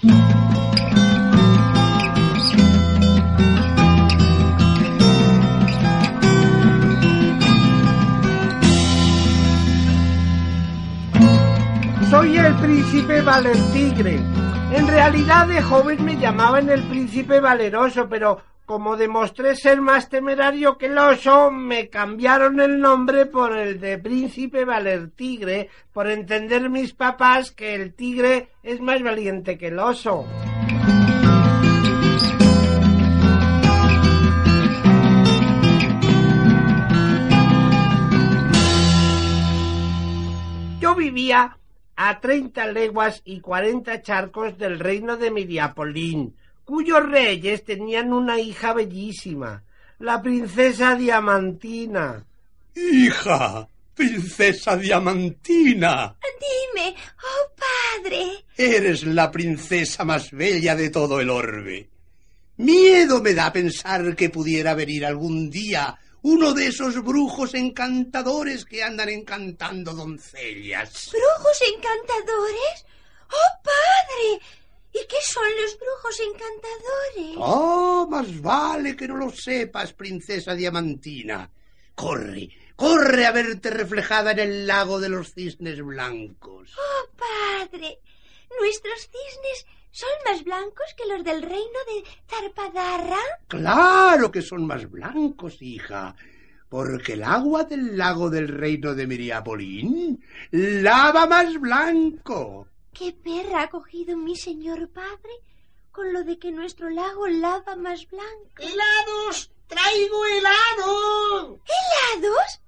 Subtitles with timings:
[0.00, 0.10] Soy
[12.36, 14.20] el príncipe Valentigre.
[14.72, 20.76] En realidad de joven me llamaban el príncipe Valeroso, pero como demostré ser más temerario
[20.76, 26.92] que el oso, me cambiaron el nombre por el de príncipe Valertigre, por entender mis
[26.92, 30.26] papás que el tigre es más valiente que el oso.
[40.78, 41.56] Yo vivía
[41.96, 46.36] a treinta leguas y cuarenta charcos del reino de Miriapolín,
[46.68, 49.62] cuyos reyes tenían una hija bellísima,
[50.00, 52.22] la princesa Diamantina.
[52.76, 56.14] Hija, princesa Diamantina.
[56.38, 56.94] Dime,
[57.24, 58.44] oh padre.
[58.54, 61.88] Eres la princesa más bella de todo el orbe.
[62.58, 68.82] Miedo me da pensar que pudiera venir algún día uno de esos brujos encantadores que
[68.82, 71.12] andan encantando doncellas.
[71.12, 72.84] ¿Brujos encantadores?
[73.30, 74.57] ¡Oh, padre!
[74.92, 77.36] ¿Y qué son los brujos encantadores?
[77.38, 81.50] Oh, más vale que no lo sepas, princesa Diamantina.
[81.94, 86.74] Corre, corre a verte reflejada en el lago de los cisnes blancos.
[86.76, 88.00] ¡Oh, padre!
[88.60, 93.18] Nuestros cisnes ¿Son más blancos que los del reino de Zarpadarra?
[93.48, 96.14] Claro que son más blancos, hija,
[96.68, 100.22] porque el agua del lago del reino de Miriapolín
[100.52, 102.68] lava más blanco.
[102.92, 105.32] ¿Qué perra ha cogido mi señor padre
[105.92, 108.58] con lo de que nuestro lago lava más blanco?
[108.58, 109.50] ¡Helados!
[109.66, 111.60] ¡Traigo helado!
[111.64, 112.60] ¿Helados?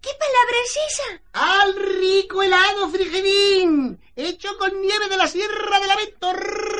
[0.00, 1.22] ¿Qué palabra es esa?
[1.32, 4.00] ¡Al rico helado frigidín!
[4.16, 6.32] Hecho con nieve de la Sierra del Abeto,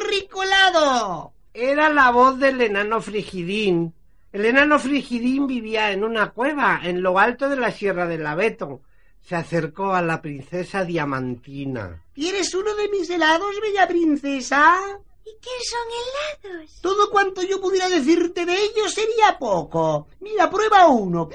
[0.09, 1.33] rico helado.
[1.55, 3.95] Era la voz del enano frigidín.
[4.33, 8.83] El enano frigidín vivía en una cueva en lo alto de la Sierra del Abeto.
[9.23, 12.03] Se acercó a la princesa Diamantina.
[12.15, 14.81] ¿Quieres uno de mis helados, bella princesa?
[15.25, 16.81] ¿Y qué son helados?
[16.83, 20.09] Todo cuanto yo pudiera decirte de ellos sería poco.
[20.21, 21.29] Mira, prueba uno.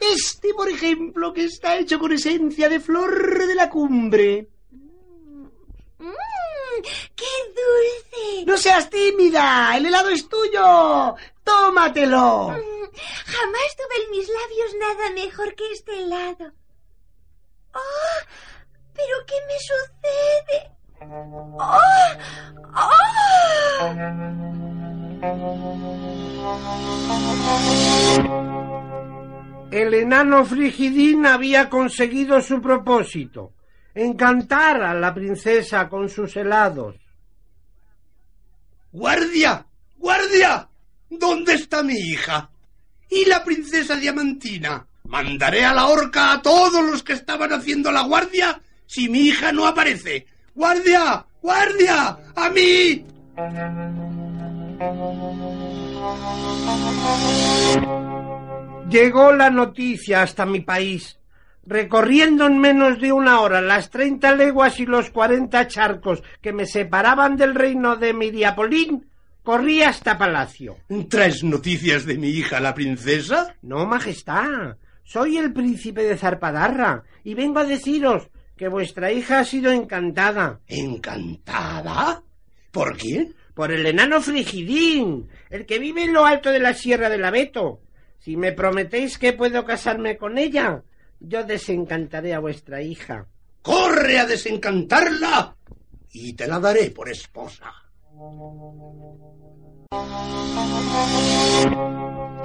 [0.00, 4.48] Este, por ejemplo, que está hecho con esencia de flor de la cumbre.
[5.98, 6.14] ¡Mmm!
[7.14, 8.46] ¡Qué dulce!
[8.46, 9.76] No seas tímida.
[9.76, 11.14] El helado es tuyo.
[11.44, 12.50] Tómatelo.
[12.50, 12.88] Mm,
[13.26, 16.52] jamás tuve en mis labios nada mejor que este helado.
[17.74, 18.18] ¡Oh!
[18.94, 20.58] ¿Pero qué me sucede?
[21.58, 22.12] ¡Oh!
[22.74, 22.98] ¡Oh!
[29.70, 33.52] El enano Frigidín había conseguido su propósito,
[33.94, 36.96] encantar a la princesa con sus helados.
[38.90, 39.66] ¡Guardia!
[39.96, 40.68] ¡Guardia!
[41.10, 42.50] ¿Dónde está mi hija?
[43.10, 44.87] ¿Y la princesa Diamantina?
[45.08, 49.52] Mandaré a la horca a todos los que estaban haciendo la guardia si mi hija
[49.52, 50.26] no aparece.
[50.54, 51.24] ¡Guardia!
[51.40, 52.18] ¡Guardia!
[52.36, 53.04] ¡A mí!
[58.90, 61.18] Llegó la noticia hasta mi país.
[61.64, 66.66] Recorriendo en menos de una hora las treinta leguas y los cuarenta charcos que me
[66.66, 69.06] separaban del reino de Miriapolín,
[69.42, 70.76] corrí hasta palacio.
[71.08, 73.54] ¿Traes noticias de mi hija la princesa?
[73.62, 74.76] No, majestad.
[75.08, 80.60] Soy el príncipe de Zarpadarra y vengo a deciros que vuestra hija ha sido encantada.
[80.66, 82.22] ¿Encantada?
[82.70, 83.34] ¿Por quién?
[83.54, 87.80] Por el enano Frigidín, el que vive en lo alto de la Sierra del Abeto.
[88.18, 90.82] Si me prometéis que puedo casarme con ella,
[91.20, 93.26] yo desencantaré a vuestra hija.
[93.62, 95.56] ¡Corre a desencantarla!
[96.12, 97.72] Y te la daré por esposa.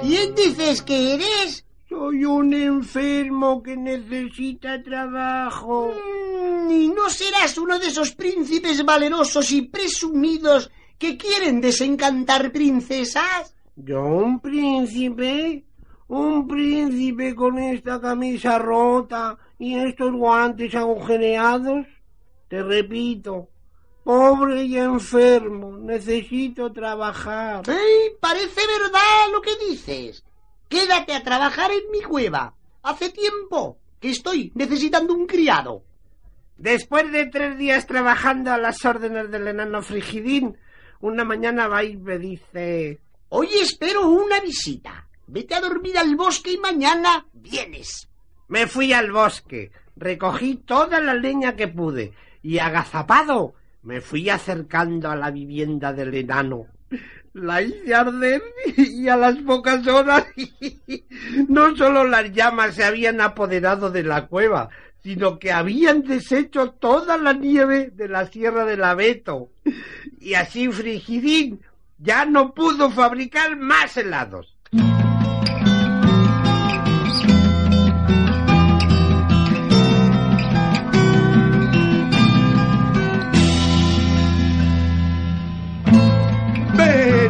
[0.00, 1.63] ¿Quién dices que eres?
[1.96, 5.94] Soy un enfermo que necesita trabajo.
[5.94, 13.54] Mm, ¿Y no serás uno de esos príncipes valerosos y presumidos que quieren desencantar princesas?
[13.76, 15.64] ¿Yo un príncipe?
[16.08, 21.86] ¿Un príncipe con esta camisa rota y estos guantes agujereados?
[22.48, 23.50] Te repito,
[24.02, 27.62] pobre y enfermo, necesito trabajar.
[27.68, 28.16] ¡Ay!
[28.18, 30.24] Parece verdad lo que dices.
[30.68, 32.54] Quédate a trabajar en mi cueva.
[32.82, 35.82] Hace tiempo que estoy necesitando un criado.
[36.56, 40.56] Después de tres días trabajando a las órdenes del enano Frigidín,
[41.00, 45.08] una mañana va y me dice Hoy espero una visita.
[45.26, 48.08] Vete a dormir al bosque y mañana vienes.
[48.48, 52.12] Me fui al bosque, recogí toda la leña que pude
[52.42, 56.66] y agazapado Me fui acercando a la vivienda del enano.
[57.34, 58.42] La hice arder
[58.76, 60.24] y a las pocas horas
[61.48, 64.68] no solo las llamas se habían apoderado de la cueva,
[65.02, 69.50] sino que habían deshecho toda la nieve de la Sierra del Abeto.
[70.20, 71.60] Y así Frigidín
[71.98, 74.54] ya no pudo fabricar más helados.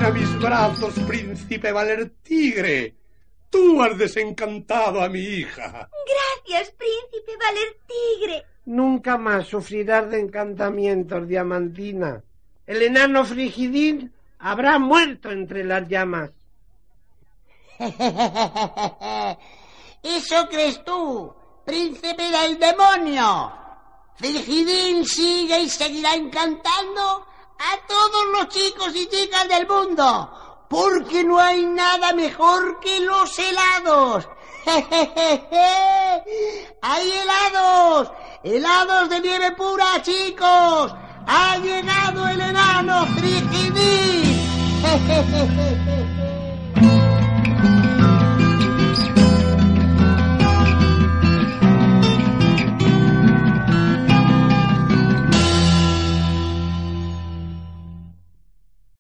[0.05, 2.95] A mis brazos, príncipe Valertigre.
[3.49, 5.89] Tú has desencantado a mi hija.
[6.45, 8.45] Gracias, príncipe Valertigre.
[8.67, 12.23] Nunca más sufrirás de encantamientos, Diamantina.
[12.67, 16.33] El enano Frigidín habrá muerto entre las llamas.
[20.03, 21.35] Eso crees tú,
[21.65, 23.53] príncipe del demonio.
[24.17, 27.25] Frigidín sigue y seguirá encantando
[27.65, 33.39] a todos los chicos y chicas del mundo, porque no hay nada mejor que los
[33.39, 34.29] helados.
[36.83, 38.11] ¡Hay helados!
[38.43, 40.95] ¡Helados de nieve pura, chicos!
[41.27, 44.45] ¡Ha llegado el enano Frigidín!